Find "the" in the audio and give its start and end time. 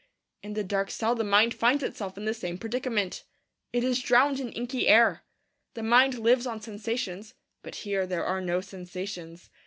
0.53-0.63, 1.13-1.23, 2.25-2.33, 5.75-5.83